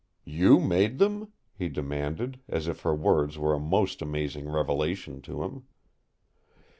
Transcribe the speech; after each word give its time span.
"You 0.25 0.59
made 0.59 0.97
them?" 0.97 1.31
he 1.55 1.69
demanded, 1.69 2.39
as 2.47 2.67
if 2.67 2.81
her 2.81 2.95
words 2.95 3.37
were 3.37 3.53
a 3.53 3.59
most 3.59 4.01
amazing 4.01 4.49
revelation 4.49 5.21
to 5.21 5.43
him. 5.43 5.65